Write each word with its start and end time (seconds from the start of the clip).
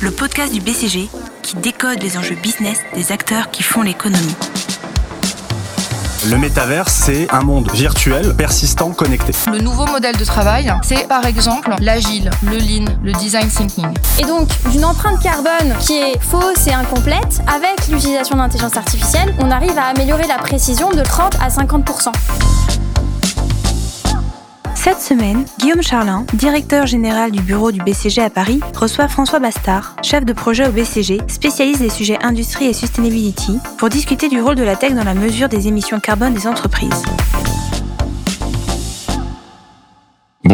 Le 0.00 0.10
podcast 0.12 0.52
du 0.52 0.60
BCG 0.60 1.08
qui 1.42 1.56
décode 1.56 2.00
les 2.00 2.16
enjeux 2.16 2.36
business 2.36 2.78
des 2.94 3.10
acteurs 3.10 3.50
qui 3.50 3.64
font 3.64 3.82
l'économie. 3.82 4.36
Le 6.30 6.38
métavers, 6.38 6.88
c'est 6.88 7.28
un 7.32 7.40
monde 7.40 7.68
virtuel, 7.72 8.36
persistant, 8.36 8.92
connecté. 8.92 9.32
Le 9.50 9.58
nouveau 9.58 9.84
modèle 9.86 10.16
de 10.16 10.24
travail, 10.24 10.72
c'est 10.84 11.08
par 11.08 11.26
exemple 11.26 11.74
l'agile, 11.80 12.30
le 12.44 12.56
lean, 12.56 12.84
le 13.02 13.12
design 13.14 13.48
thinking. 13.48 13.88
Et 14.20 14.26
donc, 14.26 14.48
d'une 14.70 14.84
empreinte 14.84 15.20
carbone 15.20 15.74
qui 15.80 15.94
est 15.94 16.20
fausse 16.20 16.68
et 16.68 16.72
incomplète, 16.72 17.42
avec 17.52 17.88
l'utilisation 17.88 18.36
d'intelligence 18.36 18.76
artificielle, 18.76 19.34
on 19.40 19.50
arrive 19.50 19.76
à 19.76 19.86
améliorer 19.86 20.28
la 20.28 20.38
précision 20.38 20.90
de 20.90 21.02
30 21.02 21.36
à 21.44 21.50
50 21.50 21.84
cette 24.84 25.00
semaine, 25.00 25.46
Guillaume 25.58 25.82
Charlin, 25.82 26.26
directeur 26.34 26.86
général 26.86 27.30
du 27.30 27.40
bureau 27.40 27.72
du 27.72 27.80
BCG 27.80 28.20
à 28.20 28.28
Paris, 28.28 28.60
reçoit 28.76 29.08
François 29.08 29.38
Bastard, 29.38 29.96
chef 30.02 30.26
de 30.26 30.34
projet 30.34 30.68
au 30.68 30.72
BCG, 30.72 31.22
spécialiste 31.26 31.80
des 31.80 31.88
sujets 31.88 32.22
industrie 32.22 32.66
et 32.66 32.74
sustainability, 32.74 33.58
pour 33.78 33.88
discuter 33.88 34.28
du 34.28 34.42
rôle 34.42 34.56
de 34.56 34.62
la 34.62 34.76
tech 34.76 34.92
dans 34.92 35.04
la 35.04 35.14
mesure 35.14 35.48
des 35.48 35.68
émissions 35.68 36.00
carbone 36.00 36.34
des 36.34 36.46
entreprises. 36.46 37.02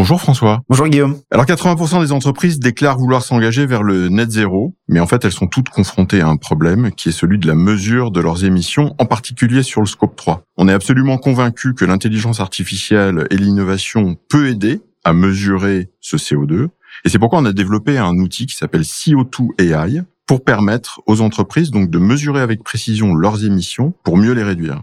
Bonjour 0.00 0.18
François. 0.18 0.62
Bonjour 0.70 0.88
Guillaume. 0.88 1.18
Alors 1.30 1.44
80% 1.44 2.00
des 2.00 2.12
entreprises 2.12 2.58
déclarent 2.58 2.96
vouloir 2.96 3.22
s'engager 3.22 3.66
vers 3.66 3.82
le 3.82 4.08
net 4.08 4.30
zéro, 4.30 4.74
mais 4.88 4.98
en 4.98 5.06
fait 5.06 5.26
elles 5.26 5.30
sont 5.30 5.46
toutes 5.46 5.68
confrontées 5.68 6.22
à 6.22 6.26
un 6.26 6.38
problème 6.38 6.90
qui 6.90 7.10
est 7.10 7.12
celui 7.12 7.38
de 7.38 7.46
la 7.46 7.54
mesure 7.54 8.10
de 8.10 8.18
leurs 8.22 8.46
émissions, 8.46 8.94
en 8.96 9.04
particulier 9.04 9.62
sur 9.62 9.82
le 9.82 9.86
scope 9.86 10.16
3. 10.16 10.42
On 10.56 10.68
est 10.68 10.72
absolument 10.72 11.18
convaincu 11.18 11.74
que 11.74 11.84
l'intelligence 11.84 12.40
artificielle 12.40 13.26
et 13.28 13.36
l'innovation 13.36 14.16
peut 14.30 14.48
aider 14.48 14.80
à 15.04 15.12
mesurer 15.12 15.90
ce 16.00 16.16
CO2, 16.16 16.68
et 17.04 17.10
c'est 17.10 17.18
pourquoi 17.18 17.40
on 17.40 17.44
a 17.44 17.52
développé 17.52 17.98
un 17.98 18.16
outil 18.16 18.46
qui 18.46 18.56
s'appelle 18.56 18.84
CO2 18.84 19.48
AI 19.58 20.00
pour 20.26 20.42
permettre 20.42 21.02
aux 21.04 21.20
entreprises 21.20 21.70
donc 21.70 21.90
de 21.90 21.98
mesurer 21.98 22.40
avec 22.40 22.64
précision 22.64 23.14
leurs 23.14 23.44
émissions 23.44 23.92
pour 24.02 24.16
mieux 24.16 24.32
les 24.32 24.44
réduire. 24.44 24.80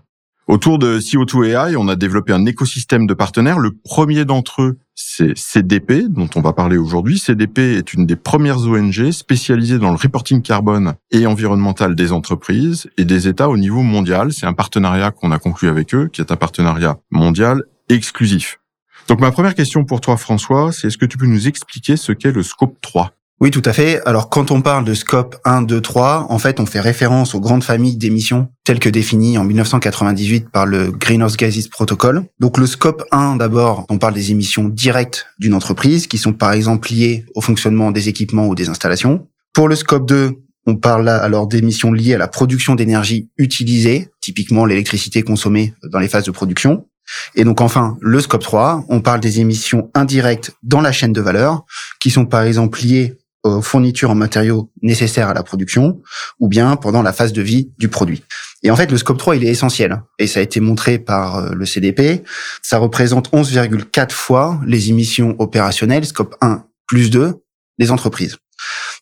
Autour 0.47 0.79
de 0.79 0.99
CO2 0.99 1.49
AI, 1.49 1.75
on 1.75 1.89
a 1.89 1.97
développé 1.97 2.31
un 2.31 2.45
écosystème 2.45 3.05
de 3.05 3.13
partenaires. 3.13 3.59
Le 3.59 3.71
premier 3.71 4.23
d'entre 4.23 4.61
eux, 4.61 4.79
c'est 4.95 5.37
CDP, 5.37 6.07
dont 6.07 6.29
on 6.35 6.41
va 6.41 6.53
parler 6.53 6.77
aujourd'hui. 6.77 7.19
CDP 7.19 7.75
est 7.75 7.93
une 7.93 8.05
des 8.05 8.15
premières 8.15 8.59
ONG 8.59 9.11
spécialisées 9.11 9.77
dans 9.77 9.89
le 9.89 9.97
reporting 9.97 10.41
carbone 10.41 10.93
et 11.11 11.27
environnemental 11.27 11.95
des 11.95 12.13
entreprises 12.13 12.89
et 12.97 13.03
des 13.03 13.27
États 13.27 13.49
au 13.49 13.57
niveau 13.57 13.81
mondial. 13.81 14.31
C'est 14.31 14.45
un 14.45 14.53
partenariat 14.53 15.11
qu'on 15.11 15.33
a 15.33 15.37
conclu 15.37 15.67
avec 15.67 15.93
eux, 15.93 16.07
qui 16.07 16.21
est 16.21 16.31
un 16.31 16.37
partenariat 16.37 16.97
mondial 17.11 17.63
exclusif. 17.89 18.61
Donc 19.09 19.19
ma 19.19 19.31
première 19.31 19.53
question 19.53 19.83
pour 19.83 19.99
toi, 19.99 20.15
François, 20.15 20.71
c'est 20.71 20.87
est-ce 20.87 20.97
que 20.97 21.05
tu 21.05 21.17
peux 21.17 21.27
nous 21.27 21.49
expliquer 21.49 21.97
ce 21.97 22.13
qu'est 22.13 22.31
le 22.31 22.43
scope 22.43 22.79
3 22.81 23.16
oui, 23.39 23.51
tout 23.51 23.61
à 23.65 23.73
fait. 23.73 24.01
Alors, 24.07 24.29
quand 24.29 24.49
on 24.49 24.61
parle 24.61 24.83
de 24.83 24.95
scope 24.95 25.37
1, 25.45 25.61
2, 25.61 25.79
3, 25.79 26.25
en 26.29 26.39
fait, 26.39 26.59
on 26.59 26.65
fait 26.65 26.79
référence 26.79 27.35
aux 27.35 27.39
grandes 27.39 27.63
familles 27.63 27.95
d'émissions 27.95 28.49
telles 28.63 28.79
que 28.79 28.89
définies 28.89 29.37
en 29.37 29.43
1998 29.43 30.49
par 30.49 30.65
le 30.65 30.91
Greenhouse 30.91 31.37
Gases 31.37 31.67
Protocol. 31.67 32.23
Donc, 32.39 32.57
le 32.57 32.65
scope 32.65 33.03
1, 33.11 33.35
d'abord, 33.35 33.85
on 33.89 33.99
parle 33.99 34.15
des 34.15 34.31
émissions 34.31 34.67
directes 34.67 35.27
d'une 35.37 35.53
entreprise 35.53 36.07
qui 36.07 36.17
sont, 36.17 36.33
par 36.33 36.51
exemple, 36.53 36.89
liées 36.89 37.25
au 37.35 37.41
fonctionnement 37.41 37.91
des 37.91 38.09
équipements 38.09 38.47
ou 38.47 38.55
des 38.55 38.69
installations. 38.69 39.27
Pour 39.53 39.67
le 39.67 39.75
scope 39.75 40.07
2, 40.07 40.31
on 40.65 40.75
parle 40.75 41.07
alors 41.07 41.47
d'émissions 41.47 41.93
liées 41.93 42.15
à 42.15 42.17
la 42.17 42.27
production 42.27 42.73
d'énergie 42.73 43.29
utilisée, 43.37 44.09
typiquement 44.19 44.65
l'électricité 44.65 45.21
consommée 45.21 45.75
dans 45.91 45.99
les 45.99 46.09
phases 46.09 46.25
de 46.25 46.31
production. 46.31 46.87
Et 47.35 47.43
donc 47.43 47.61
enfin, 47.61 47.97
le 48.01 48.19
scope 48.19 48.43
3, 48.43 48.85
on 48.89 48.99
parle 48.99 49.21
des 49.21 49.39
émissions 49.39 49.89
indirectes 49.93 50.51
dans 50.63 50.81
la 50.81 50.91
chaîne 50.91 51.13
de 51.13 51.21
valeur, 51.21 51.63
qui 51.99 52.09
sont 52.09 52.25
par 52.25 52.41
exemple 52.41 52.81
liées 52.81 53.15
aux 53.43 53.61
fournitures 53.61 54.09
en 54.09 54.15
matériaux 54.15 54.71
nécessaires 54.81 55.29
à 55.29 55.33
la 55.33 55.43
production 55.43 56.01
ou 56.39 56.47
bien 56.47 56.75
pendant 56.75 57.01
la 57.01 57.13
phase 57.13 57.33
de 57.33 57.41
vie 57.41 57.71
du 57.77 57.87
produit. 57.87 58.23
Et 58.63 58.71
en 58.71 58.75
fait, 58.75 58.91
le 58.91 58.97
scope 58.97 59.17
3, 59.17 59.35
il 59.35 59.45
est 59.45 59.49
essentiel. 59.49 60.01
Et 60.19 60.27
ça 60.27 60.39
a 60.39 60.43
été 60.43 60.59
montré 60.59 60.97
par 60.97 61.37
euh, 61.37 61.51
le 61.53 61.65
CDP. 61.65 62.23
Ça 62.61 62.79
représente 62.79 63.31
11,4 63.31 64.11
fois 64.11 64.59
les 64.65 64.89
émissions 64.89 65.35
opérationnelles, 65.39 66.05
scope 66.05 66.35
1 66.41 66.65
plus 66.87 67.09
2, 67.09 67.35
des 67.77 67.91
entreprises. 67.91 68.37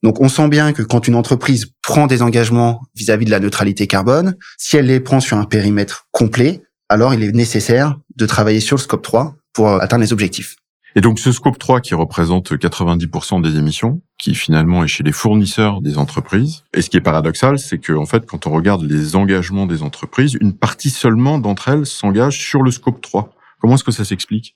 Donc 0.04 0.20
on 0.20 0.28
sent 0.28 0.50
bien 0.50 0.74
que 0.74 0.84
quand 0.84 1.08
une 1.08 1.16
entreprise 1.16 1.68
prend 1.82 2.08
des 2.08 2.22
engagements 2.22 2.82
vis-à-vis 2.96 3.24
-vis 3.24 3.28
de 3.28 3.32
la 3.32 3.40
neutralité 3.40 3.88
carbone, 3.88 4.36
si 4.58 4.76
elle 4.76 4.88
les 4.88 5.00
prend 5.00 5.22
sur 5.22 5.38
un 5.38 5.46
périmètre 5.46 6.08
complet, 6.12 6.62
alors 6.90 7.14
il 7.14 7.24
est 7.24 7.32
nécessaire 7.32 7.98
de 8.16 8.26
travailler 8.26 8.60
sur 8.60 8.76
le 8.76 8.82
scope 8.82 9.02
3 9.02 9.36
pour 9.54 9.82
atteindre 9.82 10.04
les 10.04 10.12
objectifs. 10.12 10.58
Et 10.98 11.02
donc 11.02 11.20
ce 11.20 11.34
scope 11.34 11.60
3 11.60 11.82
qui 11.82 11.94
représente 11.94 12.54
90% 12.54 13.42
des 13.42 13.58
émissions, 13.58 14.02
qui 14.18 14.34
finalement 14.34 14.84
est 14.84 14.88
chez 14.88 15.04
les 15.04 15.12
fournisseurs 15.12 15.82
des 15.82 15.98
entreprises. 15.98 16.64
Et 16.74 16.82
ce 16.82 16.90
qui 16.90 16.96
est 16.96 17.02
paradoxal, 17.02 17.60
c'est 17.60 17.80
que 17.80 17.92
en 17.92 18.06
fait, 18.06 18.26
quand 18.26 18.48
on 18.48 18.52
regarde 18.52 18.82
les 18.84 19.18
engagements 19.18 19.66
des 19.66 19.84
entreprises, 19.84 20.38
une 20.40 20.54
partie 20.54 20.90
seulement 20.90 21.38
d'entre 21.38 21.68
elles 21.68 21.86
s'engage 21.86 22.40
sur 22.40 22.62
le 22.62 22.72
scope 22.72 23.02
3. 23.02 23.34
Comment 23.60 23.76
est-ce 23.76 23.84
que 23.84 23.92
ça 23.92 24.06
s'explique? 24.06 24.56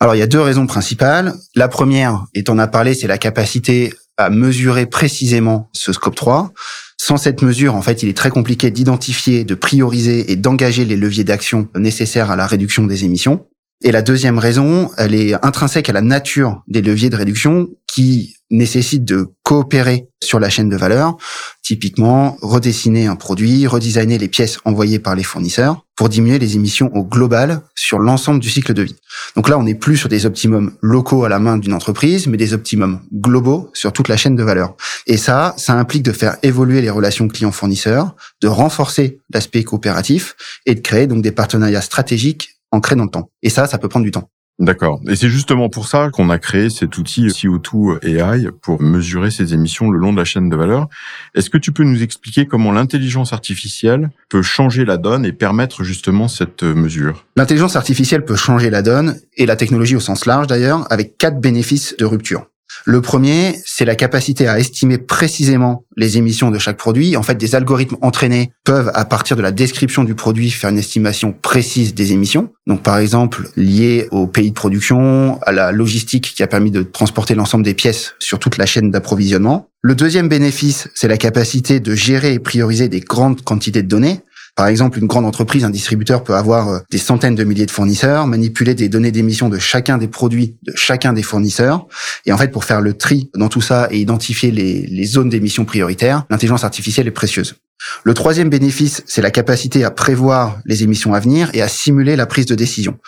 Alors 0.00 0.14
il 0.14 0.18
y 0.18 0.22
a 0.22 0.26
deux 0.26 0.40
raisons 0.40 0.66
principales. 0.66 1.34
La 1.54 1.68
première, 1.68 2.24
et 2.34 2.42
on 2.48 2.58
a 2.58 2.66
parlé, 2.66 2.94
c'est 2.94 3.06
la 3.06 3.18
capacité 3.18 3.92
à 4.16 4.30
mesurer 4.30 4.86
précisément 4.86 5.68
ce 5.74 5.92
scope 5.92 6.14
3. 6.14 6.52
Sans 6.96 7.18
cette 7.18 7.42
mesure, 7.42 7.74
en 7.74 7.82
fait, 7.82 8.02
il 8.02 8.08
est 8.08 8.16
très 8.16 8.30
compliqué 8.30 8.70
d'identifier, 8.70 9.44
de 9.44 9.54
prioriser 9.54 10.32
et 10.32 10.36
d'engager 10.36 10.86
les 10.86 10.96
leviers 10.96 11.24
d'action 11.24 11.68
nécessaires 11.74 12.30
à 12.30 12.36
la 12.36 12.46
réduction 12.46 12.86
des 12.86 13.04
émissions. 13.04 13.46
Et 13.82 13.92
la 13.92 14.02
deuxième 14.02 14.38
raison, 14.38 14.90
elle 14.98 15.14
est 15.14 15.34
intrinsèque 15.42 15.88
à 15.88 15.94
la 15.94 16.02
nature 16.02 16.62
des 16.68 16.82
leviers 16.82 17.08
de 17.08 17.16
réduction 17.16 17.68
qui 17.86 18.36
nécessitent 18.50 19.06
de 19.06 19.28
coopérer 19.42 20.08
sur 20.22 20.38
la 20.38 20.50
chaîne 20.50 20.68
de 20.68 20.76
valeur, 20.76 21.16
typiquement 21.62 22.36
redessiner 22.42 23.06
un 23.06 23.16
produit, 23.16 23.66
redesigner 23.66 24.18
les 24.18 24.28
pièces 24.28 24.58
envoyées 24.66 24.98
par 24.98 25.14
les 25.14 25.22
fournisseurs 25.22 25.86
pour 25.96 26.10
diminuer 26.10 26.38
les 26.38 26.56
émissions 26.56 26.94
au 26.94 27.04
global 27.04 27.62
sur 27.74 27.98
l'ensemble 27.98 28.40
du 28.40 28.50
cycle 28.50 28.74
de 28.74 28.82
vie. 28.82 28.96
Donc 29.34 29.48
là, 29.48 29.58
on 29.58 29.62
n'est 29.62 29.74
plus 29.74 29.96
sur 29.96 30.10
des 30.10 30.26
optimums 30.26 30.72
locaux 30.82 31.24
à 31.24 31.30
la 31.30 31.38
main 31.38 31.56
d'une 31.56 31.72
entreprise, 31.72 32.26
mais 32.26 32.36
des 32.36 32.52
optimums 32.52 33.00
globaux 33.14 33.70
sur 33.72 33.92
toute 33.92 34.08
la 34.08 34.16
chaîne 34.16 34.36
de 34.36 34.42
valeur. 34.42 34.76
Et 35.06 35.16
ça, 35.16 35.54
ça 35.56 35.72
implique 35.74 36.02
de 36.02 36.12
faire 36.12 36.36
évoluer 36.42 36.82
les 36.82 36.90
relations 36.90 37.28
clients-fournisseurs, 37.28 38.14
de 38.42 38.48
renforcer 38.48 39.20
l'aspect 39.32 39.64
coopératif 39.64 40.36
et 40.66 40.74
de 40.74 40.80
créer 40.80 41.06
donc 41.06 41.22
des 41.22 41.32
partenariats 41.32 41.80
stratégiques 41.80 42.59
ancré 42.72 42.96
dans 42.96 43.04
le 43.04 43.10
temps. 43.10 43.30
Et 43.42 43.50
ça, 43.50 43.66
ça 43.66 43.78
peut 43.78 43.88
prendre 43.88 44.04
du 44.04 44.10
temps. 44.10 44.30
D'accord. 44.60 45.00
Et 45.08 45.16
c'est 45.16 45.30
justement 45.30 45.70
pour 45.70 45.88
ça 45.88 46.10
qu'on 46.10 46.28
a 46.28 46.38
créé 46.38 46.68
cet 46.68 46.98
outil 46.98 47.26
CO2 47.28 47.98
AI 48.06 48.48
pour 48.60 48.82
mesurer 48.82 49.30
ces 49.30 49.54
émissions 49.54 49.90
le 49.90 49.98
long 49.98 50.12
de 50.12 50.18
la 50.18 50.26
chaîne 50.26 50.50
de 50.50 50.56
valeur. 50.56 50.86
Est-ce 51.34 51.48
que 51.48 51.56
tu 51.56 51.72
peux 51.72 51.82
nous 51.82 52.02
expliquer 52.02 52.44
comment 52.44 52.70
l'intelligence 52.70 53.32
artificielle 53.32 54.10
peut 54.28 54.42
changer 54.42 54.84
la 54.84 54.98
donne 54.98 55.24
et 55.24 55.32
permettre 55.32 55.82
justement 55.82 56.28
cette 56.28 56.62
mesure? 56.62 57.24
L'intelligence 57.36 57.74
artificielle 57.74 58.22
peut 58.22 58.36
changer 58.36 58.68
la 58.68 58.82
donne 58.82 59.18
et 59.38 59.46
la 59.46 59.56
technologie 59.56 59.96
au 59.96 60.00
sens 60.00 60.26
large 60.26 60.46
d'ailleurs 60.46 60.86
avec 60.92 61.16
quatre 61.16 61.40
bénéfices 61.40 61.96
de 61.98 62.04
rupture. 62.04 62.46
Le 62.84 63.00
premier, 63.00 63.60
c'est 63.64 63.84
la 63.84 63.94
capacité 63.94 64.48
à 64.48 64.58
estimer 64.58 64.98
précisément 64.98 65.84
les 65.96 66.18
émissions 66.18 66.50
de 66.50 66.58
chaque 66.58 66.76
produit. 66.76 67.16
En 67.16 67.22
fait, 67.22 67.36
des 67.36 67.54
algorithmes 67.54 67.96
entraînés 68.00 68.52
peuvent, 68.64 68.90
à 68.94 69.04
partir 69.04 69.36
de 69.36 69.42
la 69.42 69.52
description 69.52 70.04
du 70.04 70.14
produit, 70.14 70.50
faire 70.50 70.70
une 70.70 70.78
estimation 70.78 71.32
précise 71.32 71.94
des 71.94 72.12
émissions. 72.12 72.52
Donc, 72.66 72.82
par 72.82 72.98
exemple, 72.98 73.48
lié 73.56 74.08
au 74.10 74.26
pays 74.26 74.50
de 74.50 74.54
production, 74.54 75.38
à 75.42 75.52
la 75.52 75.72
logistique 75.72 76.32
qui 76.34 76.42
a 76.42 76.46
permis 76.46 76.70
de 76.70 76.82
transporter 76.82 77.34
l'ensemble 77.34 77.64
des 77.64 77.74
pièces 77.74 78.14
sur 78.18 78.38
toute 78.38 78.56
la 78.56 78.66
chaîne 78.66 78.90
d'approvisionnement. 78.90 79.68
Le 79.82 79.94
deuxième 79.94 80.28
bénéfice, 80.28 80.88
c'est 80.94 81.08
la 81.08 81.16
capacité 81.16 81.80
de 81.80 81.94
gérer 81.94 82.34
et 82.34 82.38
prioriser 82.38 82.88
des 82.88 83.00
grandes 83.00 83.42
quantités 83.42 83.82
de 83.82 83.88
données. 83.88 84.20
Par 84.56 84.66
exemple, 84.66 84.98
une 84.98 85.06
grande 85.06 85.26
entreprise, 85.26 85.64
un 85.64 85.70
distributeur 85.70 86.24
peut 86.24 86.34
avoir 86.34 86.68
euh, 86.68 86.78
des 86.90 86.98
centaines 86.98 87.34
de 87.34 87.44
milliers 87.44 87.66
de 87.66 87.70
fournisseurs, 87.70 88.26
manipuler 88.26 88.74
des 88.74 88.88
données 88.88 89.12
d'émission 89.12 89.48
de 89.48 89.58
chacun 89.58 89.98
des 89.98 90.08
produits 90.08 90.56
de 90.62 90.72
chacun 90.74 91.12
des 91.12 91.22
fournisseurs. 91.22 91.86
Et 92.26 92.32
en 92.32 92.38
fait, 92.38 92.48
pour 92.48 92.64
faire 92.64 92.80
le 92.80 92.94
tri 92.94 93.30
dans 93.34 93.48
tout 93.48 93.60
ça 93.60 93.88
et 93.90 93.98
identifier 93.98 94.50
les, 94.50 95.04
zones 95.04 95.28
d'émission 95.28 95.64
prioritaires, 95.64 96.24
l'intelligence 96.30 96.64
artificielle 96.64 97.06
est 97.06 97.12
précieuse. 97.12 97.56
Le 98.04 98.14
troisième 98.14 98.50
bénéfice, 98.50 99.02
c'est 99.06 99.22
la 99.22 99.30
capacité 99.30 99.84
à 99.84 99.90
prévoir 99.90 100.58
les 100.66 100.82
émissions 100.82 101.14
à 101.14 101.20
venir 101.20 101.50
et 101.54 101.62
à 101.62 101.68
simuler 101.68 102.14
la 102.14 102.26
prise 102.26 102.46
de 102.46 102.54
décision. 102.54 102.98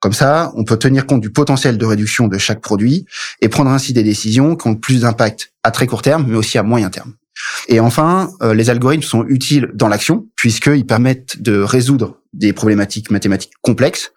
Comme 0.00 0.12
ça, 0.12 0.52
on 0.54 0.64
peut 0.64 0.78
tenir 0.78 1.06
compte 1.06 1.22
du 1.22 1.30
potentiel 1.30 1.78
de 1.78 1.84
réduction 1.84 2.28
de 2.28 2.38
chaque 2.38 2.60
produit 2.60 3.06
et 3.40 3.48
prendre 3.48 3.70
ainsi 3.70 3.92
des 3.92 4.02
décisions 4.02 4.54
qui 4.54 4.68
ont 4.68 4.76
plus 4.76 5.00
d'impact 5.00 5.52
à 5.62 5.70
très 5.70 5.86
court 5.86 6.02
terme, 6.02 6.26
mais 6.28 6.36
aussi 6.36 6.58
à 6.58 6.62
moyen 6.62 6.90
terme. 6.90 7.14
Et 7.68 7.80
enfin, 7.80 8.30
euh, 8.42 8.54
les 8.54 8.70
algorithmes 8.70 9.02
sont 9.02 9.24
utiles 9.28 9.70
dans 9.74 9.88
l'action 9.88 10.26
puisqu'ils 10.36 10.86
permettent 10.86 11.40
de 11.42 11.58
résoudre 11.58 12.20
des 12.32 12.52
problématiques 12.52 13.10
mathématiques 13.10 13.52
complexes, 13.62 14.12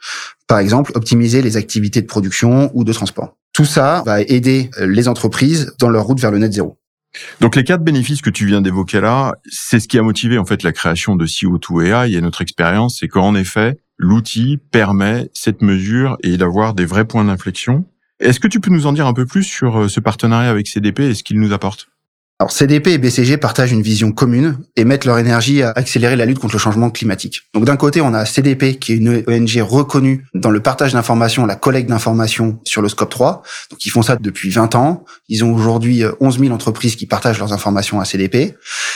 par 0.47 0.59
exemple 0.59 0.91
optimiser 0.95 1.41
les 1.41 1.57
activités 1.57 2.01
de 2.01 2.07
production 2.07 2.71
ou 2.73 2.83
de 2.83 2.93
transport. 2.93 3.35
Tout 3.53 3.65
ça 3.65 4.03
va 4.05 4.21
aider 4.21 4.69
euh, 4.79 4.85
les 4.85 5.07
entreprises 5.07 5.73
dans 5.79 5.89
leur 5.89 6.05
route 6.05 6.19
vers 6.19 6.31
le 6.31 6.37
net 6.37 6.53
zéro. 6.53 6.77
Donc 7.41 7.55
les 7.55 7.63
quatre 7.63 7.83
bénéfices 7.83 8.21
que 8.21 8.29
tu 8.29 8.45
viens 8.45 8.61
d'évoquer 8.61 9.01
là, 9.01 9.33
c'est 9.49 9.79
ce 9.79 9.87
qui 9.87 9.97
a 9.97 10.03
motivé 10.03 10.37
en 10.37 10.45
fait 10.45 10.63
la 10.63 10.71
création 10.71 11.15
de 11.15 11.25
CO2 11.25 11.85
AI 11.85 12.15
et 12.15 12.21
notre 12.21 12.41
expérience, 12.41 12.97
c'est 12.99 13.07
qu'en 13.07 13.33
effet, 13.35 13.79
l'outil 13.97 14.57
permet 14.71 15.29
cette 15.33 15.61
mesure 15.61 16.17
et 16.23 16.37
d'avoir 16.37 16.73
des 16.73 16.85
vrais 16.85 17.05
points 17.05 17.25
d'inflexion 17.25 17.85
Est-ce 18.19 18.39
que 18.39 18.47
tu 18.47 18.59
peux 18.59 18.71
nous 18.71 18.85
en 18.85 18.93
dire 18.93 19.07
un 19.07 19.13
peu 19.13 19.25
plus 19.25 19.43
sur 19.43 19.81
euh, 19.81 19.87
ce 19.87 19.99
partenariat 19.99 20.49
avec 20.49 20.67
CDP 20.67 21.01
et 21.01 21.13
ce 21.15 21.23
qu'il 21.23 21.39
nous 21.39 21.53
apporte? 21.53 21.87
Alors 22.39 22.51
CDP 22.51 22.89
et 22.89 22.97
BCG 22.99 23.37
partagent 23.37 23.71
une 23.71 23.81
vision 23.81 24.11
commune 24.11 24.59
et 24.75 24.85
mettent 24.85 25.05
leur 25.05 25.17
énergie 25.17 25.63
à 25.63 25.71
accélérer 25.71 26.15
la 26.15 26.25
lutte 26.25 26.37
contre 26.37 26.53
le 26.53 26.59
changement 26.59 26.91
climatique. 26.91 27.41
Donc 27.55 27.65
d'un 27.65 27.77
côté, 27.77 27.99
on 27.99 28.13
a 28.13 28.25
CDP 28.25 28.77
qui 28.77 28.93
est 28.93 28.95
une 28.97 29.23
ONG 29.27 29.59
reconnue 29.59 30.23
dans 30.35 30.51
le 30.51 30.59
partage 30.59 30.93
d'informations, 30.93 31.47
la 31.47 31.55
collecte 31.55 31.89
d'informations 31.89 32.59
sur 32.63 32.83
le 32.83 32.89
scope 32.89 33.09
3. 33.09 33.41
Donc 33.71 33.83
ils 33.87 33.89
font 33.89 34.03
ça 34.03 34.17
depuis 34.17 34.51
20 34.51 34.75
ans. 34.75 35.03
Ils 35.29 35.43
ont 35.43 35.51
aujourd'hui 35.51 36.03
11 36.19 36.35
euh, 36.35 36.39
000 36.39 36.53
entreprises 36.53 36.95
qui 36.95 37.07
partagent 37.07 37.39
leurs 37.39 37.53
informations 37.53 37.99
à 37.99 38.05
CDP. 38.05 38.53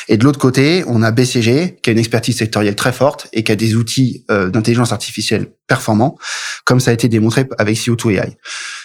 Et 0.07 0.17
de 0.17 0.23
l'autre 0.23 0.39
côté, 0.39 0.83
on 0.85 1.01
a 1.01 1.09
BCG 1.09 1.79
qui 1.81 1.89
a 1.89 1.94
une 1.94 1.99
expertise 1.99 2.37
sectorielle 2.37 2.75
très 2.75 2.94
forte 2.94 3.27
et 3.33 3.44
qui 3.44 3.51
a 3.51 3.55
des 3.55 3.73
outils 3.73 4.23
euh, 4.29 4.51
d'intelligence 4.51 4.91
artificielle 4.91 5.47
performants, 5.71 6.17
comme 6.65 6.79
ça 6.79 6.91
a 6.91 6.94
été 6.94 7.07
démontré 7.07 7.47
avec 7.57 7.77
CO2 7.77 8.11
AI. 8.11 8.37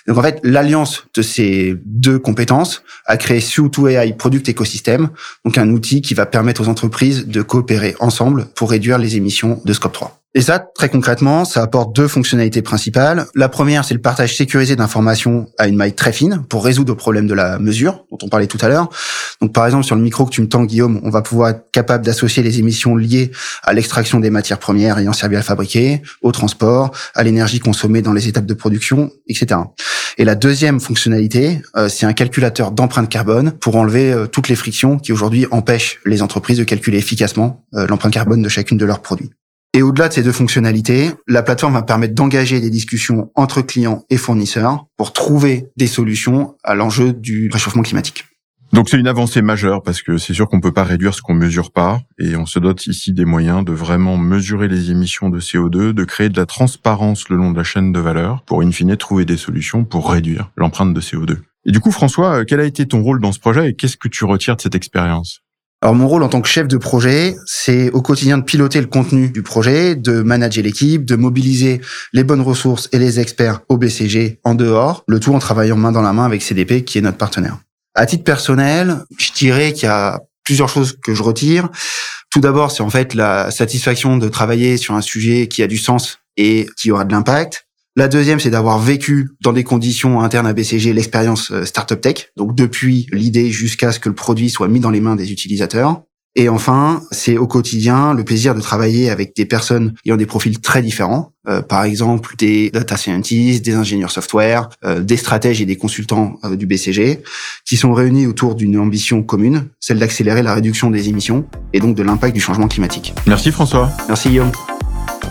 Donc 0.07 0.19
en 0.19 0.23
fait, 0.23 0.41
l'alliance 0.43 1.05
de 1.15 1.23
ces 1.23 1.77
deux 1.85 2.19
compétences 2.19 2.83
a 3.07 3.17
créé 3.17 3.41
CO2 3.41 3.91
AI 3.91 4.13
Product 4.13 4.49
Ecosystem, 4.49 5.09
donc 5.45 5.59
un 5.59 5.71
outil 5.71 6.01
qui 6.01 6.15
va 6.15 6.27
permettre 6.27 6.63
aux 6.63 6.69
entreprises 6.69 7.27
de 7.27 7.43
coopérer 7.43 7.97
ensemble 7.99 8.47
pour 8.55 8.71
réduire 8.71 8.99
les 8.99 9.17
émissions 9.17 9.61
de 9.65 9.73
Scope 9.73 9.93
3. 9.93 10.21
Et 10.37 10.43
ça, 10.43 10.59
très 10.59 10.91
concrètement, 10.91 11.47
ça 11.47 11.63
apporte 11.63 11.97
deux 11.97 12.09
fonctionnalités 12.09 12.61
principales. 12.61 13.25
La 13.35 13.49
première, 13.49 13.87
c'est 13.87 13.95
le 13.95 14.03
partage 14.03 14.37
sécurisé 14.37 14.77
d'informations 14.77 15.47
à 15.57 15.67
une 15.67 15.77
maille 15.77 15.95
très 15.95 16.13
fine 16.13 16.45
pour 16.51 16.63
résoudre 16.63 16.93
le 16.93 16.97
problème 16.99 17.27
de 17.27 17.33
la 17.33 17.59
mesure 17.59 18.05
dont 18.11 18.19
on 18.23 18.29
parlait 18.29 18.47
tout 18.47 18.59
à 18.61 18.69
l'heure. 18.69 18.91
Donc, 19.41 19.55
par 19.55 19.65
exemple, 19.65 19.85
sur 19.85 19.97
le 19.97 20.03
micro 20.03 20.27
que 20.27 20.31
tu 20.31 20.43
me 20.43 20.47
tends, 20.47 20.65
Guillaume, 20.65 21.01
on 21.05 21.09
va 21.09 21.23
pouvoir 21.23 21.49
être 21.49 21.71
capable 21.73 22.05
d'associer 22.05 22.43
les 22.43 22.59
émissions 22.59 22.97
liées 22.97 23.31
à 23.63 23.73
l'extraction 23.73 24.21
des 24.21 24.29
matières 24.29 24.59
premières 24.59 24.99
ayant 24.99 25.15
servi 25.15 25.37
à 25.37 25.43
fabriquer, 25.43 26.03
au 26.21 26.33
transport, 26.33 26.91
à 27.15 27.23
l'énergie 27.23 27.59
consommée 27.59 28.03
dans 28.03 28.13
les 28.13 28.29
étapes 28.29 28.45
de 28.45 28.53
production, 28.53 29.11
etc. 29.29 29.61
Et 30.19 30.27
la 30.27 30.35
deuxième 30.35 30.81
fonctionnalité, 30.81 31.63
euh, 31.79 31.89
c'est 31.89 32.05
un 32.05 32.13
calculateur 32.13 32.73
d'empreinte 32.73 33.09
carbone 33.09 33.53
pour 33.53 33.77
enlever 33.77 34.13
euh, 34.13 34.27
toutes 34.27 34.51
les 34.51 34.57
frictions 34.57 34.99
qui 34.99 35.15
aujourd'hui 35.15 35.47
empêchent 35.51 35.99
les 36.05 36.21
entreprises 36.21 36.59
de 36.59 36.65
calculer 36.65 36.99
efficacement 36.99 37.65
euh, 37.73 37.87
l'empreinte 37.87 38.13
carbone 38.13 38.43
de 38.43 38.51
chacune 38.51 38.77
de 38.77 38.85
leurs 38.85 39.01
produits. 39.01 39.31
Et 39.77 39.83
au-delà 39.83 40.09
de 40.09 40.15
ces 40.15 40.23
deux 40.23 40.33
fonctionnalités, 40.33 41.11
la 41.29 41.43
plateforme 41.43 41.75
va 41.75 41.83
permettre 41.83 42.15
d'engager 42.15 42.61
des 42.61 42.71
discussions 42.71 43.31
entre 43.35 43.61
clients 43.61 44.07
et 44.09 44.17
fournisseurs 44.17 44.87
pour 44.97 45.13
trouver 45.13 45.67
des 45.77 45.87
solutions 45.87 46.55
à 46.65 46.75
l'enjeu 46.75 47.13
du 47.13 47.51
réchauffement 47.53 47.83
climatique. 47.83 48.25
Donc 48.73 48.89
c'est 48.89 48.99
une 48.99 49.07
avancée 49.07 49.43
majeure 49.43 49.83
parce 49.83 50.01
que 50.01 50.17
c'est 50.17 50.33
sûr 50.33 50.49
qu'on 50.49 50.61
peut 50.61 50.73
pas 50.73 50.83
réduire 50.83 51.13
ce 51.13 51.21
qu'on 51.21 51.35
mesure 51.35 51.73
pas 51.73 52.01
et 52.19 52.37
on 52.37 52.47
se 52.47 52.59
dote 52.59 52.87
ici 52.87 53.13
des 53.13 53.27
moyens 53.27 53.67
de 53.67 53.73
vraiment 53.73 54.17
mesurer 54.17 54.67
les 54.67 54.91
émissions 54.91 55.29
de 55.29 55.41
CO2, 55.41 55.93
de 55.93 56.05
créer 56.05 56.31
de 56.31 56.41
la 56.41 56.47
transparence 56.47 57.29
le 57.29 57.37
long 57.37 57.53
de 57.53 57.59
la 57.59 57.63
chaîne 57.63 57.93
de 57.93 58.01
valeur 58.01 58.45
pour 58.47 58.63
in 58.63 58.71
fine 58.71 58.97
trouver 58.97 59.27
des 59.27 59.37
solutions 59.37 59.85
pour 59.85 60.11
réduire 60.11 60.51
l'empreinte 60.57 60.95
de 60.95 61.01
CO2. 61.03 61.37
Et 61.67 61.71
du 61.71 61.81
coup 61.81 61.91
François, 61.91 62.47
quel 62.47 62.61
a 62.61 62.65
été 62.65 62.87
ton 62.87 63.03
rôle 63.03 63.21
dans 63.21 63.33
ce 63.33 63.41
projet 63.41 63.69
et 63.69 63.75
qu'est-ce 63.75 63.99
que 63.99 64.09
tu 64.09 64.25
retires 64.25 64.57
de 64.57 64.63
cette 64.63 64.75
expérience? 64.75 65.43
Alors 65.87 65.95
mon 65.95 66.09
rôle 66.09 66.25
en 66.25 66.29
tant 66.29 66.41
que 66.41 66.49
chef 66.49 66.67
de 66.67 66.79
projet, 66.79 67.37
c'est 67.47 67.93
au 67.93 68.03
quotidien 68.03 68.39
de 68.39 68.43
piloter 68.43 68.81
le 68.81 68.89
contenu 68.89 69.29
du 69.29 69.45
projet, 69.45 69.95
de 69.95 70.21
manager 70.21 70.65
l'équipe, 70.65 71.05
de 71.05 71.15
mobiliser 71.15 71.81
les 72.13 72.25
bonnes 72.25 72.41
ressources 72.41 72.89
et 72.91 72.99
les 72.99 73.21
experts 73.21 73.61
au 73.69 73.77
BCG 73.77 74.41
en 74.43 74.57
dehors, 74.57 75.05
le 75.07 75.21
tout 75.21 75.33
en 75.33 75.39
travaillant 75.39 75.77
main 75.77 75.93
dans 75.93 76.03
la 76.03 76.13
main 76.13 76.25
avec 76.25 76.43
CDP 76.43 76.83
qui 76.85 76.99
est 76.99 77.03
notre 77.03 77.19
partenaire. 77.19 77.59
À 77.95 78.05
titre 78.05 78.25
personnel, 78.25 79.05
je 79.17 79.31
dirais 79.31 79.73
qu'il 79.73 79.85
y 79.85 79.87
a 79.87 80.19
plusieurs 80.43 80.69
choses 80.69 80.99
que 81.05 81.15
je 81.15 81.23
retire. 81.23 81.69
Tout 82.33 82.41
d'abord, 82.41 82.73
c'est 82.73 82.83
en 82.83 82.91
fait 82.91 83.15
la 83.15 83.53
satisfaction 83.53 84.17
de 84.17 84.29
travailler 84.29 84.79
sur 84.79 84.95
un 84.95 85.03
sujet 85.03 85.47
qui 85.47 85.63
a 85.63 85.69
du 85.69 85.79
sens 85.79 86.19
et 86.37 86.67
qui 86.77 86.91
aura 86.91 87.05
de 87.05 87.13
l'impact. 87.13 87.66
La 87.99 88.09
deuxième, 88.09 88.39
c'est 88.39 88.51
d'avoir 88.51 88.79
vécu 88.79 89.31
dans 89.41 89.55
des 89.55 89.65
conditions 89.65 90.21
internes 90.21 90.47
à 90.47 90.53
BCG 90.53 90.93
l'expérience 90.93 91.51
euh, 91.51 91.65
Startup 91.65 91.99
Tech, 91.99 92.31
donc 92.37 92.55
depuis 92.55 93.07
l'idée 93.11 93.51
jusqu'à 93.51 93.91
ce 93.91 93.99
que 93.99 94.11
le 94.11 94.15
produit 94.15 94.51
soit 94.51 94.69
mis 94.69 94.81
dans 94.81 94.91
les 94.91 95.01
mains 95.01 95.17
des 95.17 95.33
utilisateurs. 95.33 96.03
Et 96.39 96.51
enfin, 96.51 97.01
c'est 97.11 97.39
au 97.39 97.47
quotidien 97.47 98.13
le 98.13 98.23
plaisir 98.23 98.55
de 98.55 98.61
travailler 98.61 99.09
avec 99.09 99.35
des 99.35 99.47
personnes 99.47 99.95
ayant 100.05 100.19
des 100.19 100.27
profils 100.27 100.61
très 100.61 100.83
différents, 100.83 101.33
euh, 101.49 101.63
par 101.63 101.85
exemple 101.85 102.35
des 102.37 102.69
data 102.69 102.99
scientists, 102.99 103.65
des 103.65 103.73
ingénieurs 103.73 104.11
software, 104.11 104.69
euh, 104.85 105.01
des 105.01 105.17
stratèges 105.17 105.63
et 105.63 105.65
des 105.65 105.77
consultants 105.77 106.39
du 106.53 106.67
BCG, 106.67 107.23
qui 107.65 107.79
sont 107.79 107.95
réunis 107.95 108.27
autour 108.27 108.57
d'une 108.57 108.77
ambition 108.77 109.23
commune, 109.23 109.71
celle 109.81 109.99
d'accélérer 109.99 110.43
la 110.43 110.53
réduction 110.53 110.91
des 110.91 111.09
émissions 111.09 111.47
et 111.73 111.81
donc 111.81 111.97
de 111.97 112.03
l'impact 112.03 112.35
du 112.35 112.43
changement 112.43 112.69
climatique. 112.69 113.15
Merci 113.27 113.51
François. 113.53 113.91
Merci 114.07 114.29
Guillaume. 114.29 114.53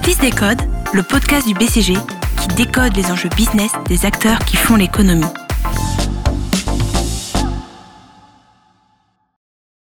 Fils 0.02 0.18
des 0.18 0.32
codes, 0.32 0.62
le 0.94 1.04
podcast 1.04 1.46
du 1.46 1.54
BCG 1.54 1.94
qui 2.46 2.56
décode 2.56 2.96
les 2.96 3.12
enjeux 3.12 3.30
business 3.36 3.72
des 3.88 4.06
acteurs 4.06 4.40
qui 4.40 4.58
font 4.58 4.76
l'économie. 4.76 5.26